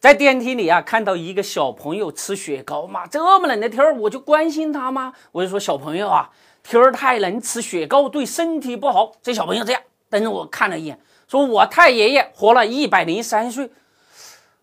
[0.00, 5.12] 在电梯里啊，看到一个小朋友吃雪糕嘛，这么冷的天儿，我就关心他嘛。
[5.30, 6.30] 我就说小朋友啊，
[6.62, 9.12] 天儿太冷，吃雪糕对身体不好。
[9.20, 13.70] 这小朋友这样瞪着我看了一眼，说我太爷爷活了一百零三岁。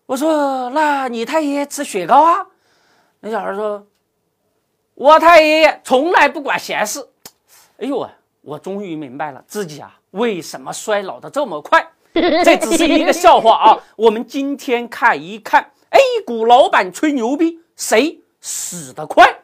[0.06, 2.44] 我说那你太爷爷吃雪糕啊？
[3.20, 3.86] 那小孩说，
[4.94, 7.08] 我太爷爷从来不管闲事。
[7.76, 8.08] 哎呦喂，
[8.40, 11.87] 我终于明白了自己啊为什么衰老的这么快。
[12.44, 13.78] 这只是一个笑话啊！
[13.96, 19.42] 我们今天看一看 A 股老板吹牛逼，谁死得快？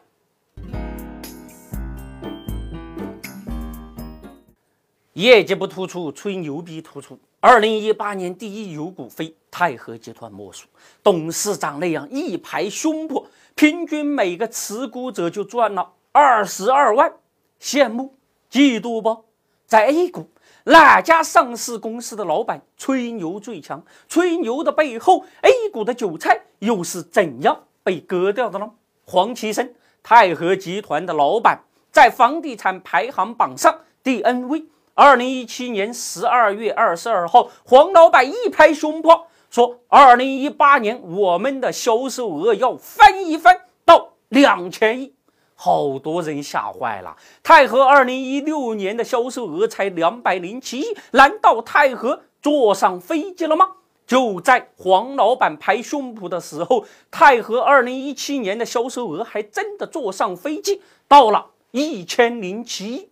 [5.13, 7.17] 业绩不突出，吹牛逼突出。
[7.39, 10.67] 二零一八年第一有股非泰禾集团莫属，
[11.01, 13.23] 董事长那样一拍胸脯，
[13.55, 17.13] 平均每个持股者就赚了二十二万，
[17.61, 18.13] 羡慕
[18.51, 19.23] 嫉妒不？
[19.65, 20.27] 在 A 股。
[20.67, 23.83] 哪家上市公司的老板吹牛最强？
[24.09, 28.71] 吹牛的背后，A 股的韭菜又是怎样被割掉的呢？
[29.05, 34.65] 黄奇生，泰禾集团的老板，在房地产排行榜上第 N 位。
[34.95, 45.13] 二零一七年十二月二十二号，黄老板一拍胸脯说：“二零一八年我们的销售额要翻一番，到两千亿。”
[45.55, 47.15] 好多人吓坏了。
[47.41, 53.71] 泰禾二零一六年的销售额才两百零七亿，难道泰禾坐上飞机了吗？
[54.05, 63.09] 就在黄老板拍胸脯的时候，泰禾二零一七年的销售额还真的坐上飞机，到了一千零七亿。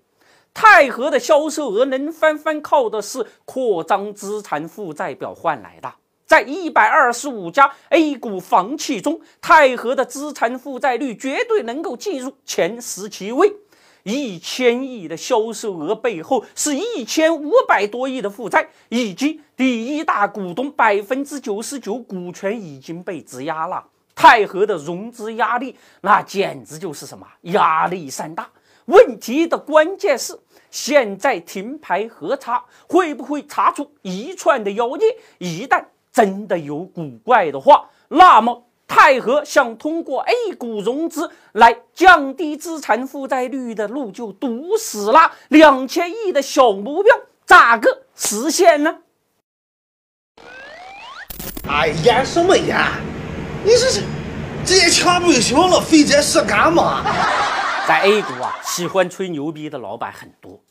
[0.53, 5.91] 泰禾的销售额能翻番，靠的是扩张资产负债表换来的。
[6.33, 13.53] 在一百二十五家 A 股房企中，泰禾的资产负债率绝对能够进入前十七位。
[14.01, 23.85] 一千亿的销售额背后，是一千五百多亿的负债，以及第一大股东百分之九十九股权已经被质押了。
[24.15, 28.49] 泰禾的融资压力，那简直就是什么压力山大。
[28.85, 30.35] 问题的关键是，
[30.71, 35.05] 现在停牌核查，会不会查出一串的妖孽？
[35.37, 45.31] 一旦真的有古怪的话，那么泰和想通过 A 股融资来降低资产负债率的路就堵死了。
[45.49, 47.15] 两千亿的小目标
[47.45, 48.99] 咋个实现呢？
[51.67, 52.91] 哎，呀什么呀？
[53.63, 54.03] 你这是
[54.63, 57.03] 这也钱不就行了，费这事干嘛？
[57.87, 60.62] 在 A 股啊，喜欢吹牛逼的老板很多。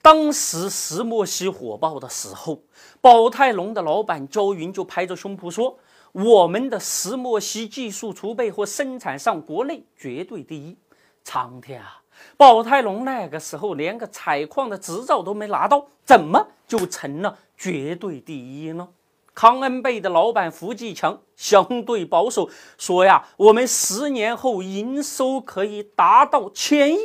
[0.00, 2.62] 当时石墨烯火爆的时候，
[3.00, 5.78] 宝泰隆的老板焦云就拍着胸脯说
[6.12, 10.76] ：“我们的石墨烯技术储备和生产上国内绝对第一。”
[11.24, 12.00] 苍天啊，
[12.38, 18.88] 宝泰隆那个时候连个采矿的执照都没拿到，怎么就成了绝对第一呢？
[19.34, 22.48] 康恩贝的老板胡继强相对保守，
[22.78, 26.98] 说呀：“我们十年后营收可以达到千亿。”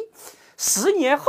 [0.55, 1.25] 十年后。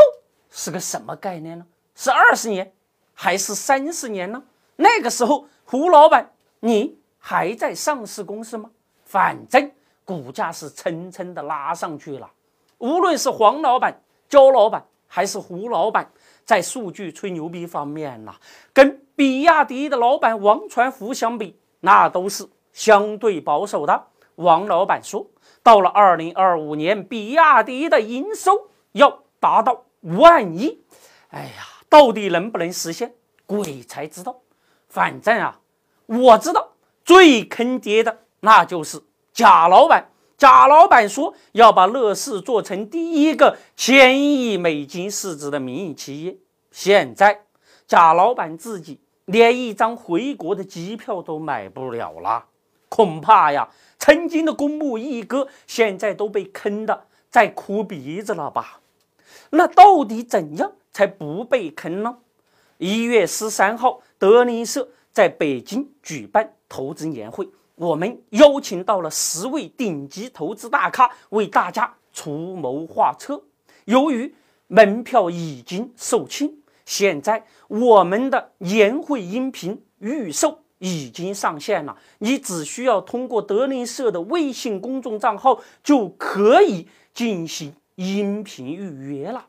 [0.57, 1.67] 是个什么概念呢？
[1.97, 2.73] 是二十年，
[3.13, 4.41] 还是三十年呢？
[4.77, 8.71] 那个时候，胡老板，你还在上市公司吗？
[9.05, 9.69] 反正
[10.05, 12.31] 股价是蹭蹭的拉上去了。
[12.79, 16.09] 无论是黄老板、焦老板，还是胡老板，
[16.45, 18.33] 在数据吹牛逼方面呢，
[18.73, 24.07] 跟比亚迪的老板王传福相比，那都是相对保守的。
[24.37, 25.27] 王老板说，
[25.65, 29.83] 到了二零二五年，比亚迪的营收要达到。
[30.05, 30.79] 万一，
[31.31, 33.15] 哎呀，到底能不能实现，
[33.47, 34.41] 鬼才知道。
[34.89, 35.59] 反正啊，
[36.07, 36.73] 我知道
[37.05, 40.11] 最坑爹的那就是贾老板。
[40.37, 46.37] 贾老板说要把乐视做成第一个千亿美金市值的民营企业。
[46.71, 47.41] 现在
[47.87, 52.45] 贾老板自己连一张回国的机票都买不了了，
[52.89, 58.81] 恐怕呀，曾经的公募一哥现在都被坑的在哭鼻子了吧。
[59.55, 62.17] 那到底怎样才不被坑呢？
[62.79, 73.41] 一月十三号，德林社在北京举办投资年会，我们邀请到了十位顶级投资大咖为大家出谋划策。
[73.85, 74.35] 由于
[74.67, 76.53] 门票已经售罄，
[76.85, 87.73] 现在我们的年会音频预售已经上线了，你只需要通过德林社的微信公众账号就可以进行。
[87.97, 89.47] 音频预约了，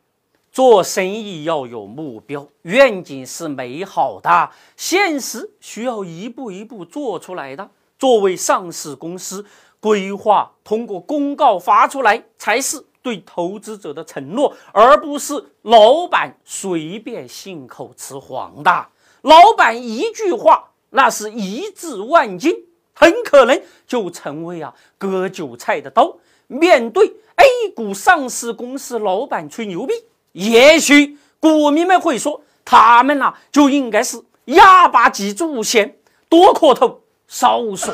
[0.52, 7.68] 做生意要有目标，愿景是美好的，现实需要一步一步做出来的。
[7.98, 9.44] 作为上市公司，
[9.80, 15.34] 规划通过公告发出来，才是对投资者的承诺，而不是
[15.64, 18.88] 老板随便信口雌黄的。
[19.22, 22.54] 老板一句话，那是一字万金。
[22.98, 26.16] 很可能就成为啊割韭菜的刀。
[26.48, 27.06] 面对
[27.36, 29.94] A 股上市公司老板吹牛逼，
[30.34, 35.98] 也许股民们会说，他们呐就应该是哑巴鸡祖先，
[36.30, 37.94] 多磕头少说。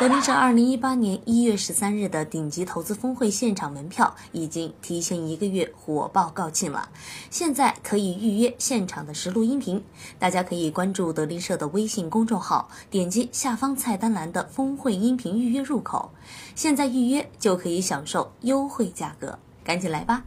[0.00, 6.88] 德林社二零一八年一月十三日的顶级投资峰会现场门票已经提前一个月火爆告罄了，
[7.30, 9.82] 现在可以预约现场的实录音频。
[10.16, 16.12] 大家可以关注德林社的微信公众号，点击下方菜单栏的峰会音频预约入口，
[16.54, 20.22] 现在预约就可以享受优惠价格，赶紧来吧！